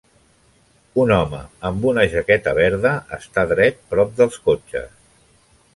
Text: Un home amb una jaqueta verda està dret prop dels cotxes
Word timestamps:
Un 1.03 1.13
home 1.17 1.41
amb 1.69 1.85
una 1.91 2.07
jaqueta 2.15 2.55
verda 2.61 2.95
està 3.19 3.45
dret 3.53 3.79
prop 3.95 4.19
dels 4.23 4.45
cotxes 4.49 4.93